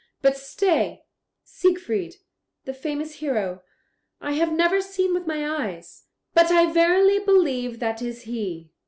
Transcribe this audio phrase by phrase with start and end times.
[0.23, 1.03] But stay;
[1.43, 2.15] Siegfried,
[2.65, 3.61] the famous hero,
[4.19, 8.71] I have never seen with my eyes, but I verily believe that is he.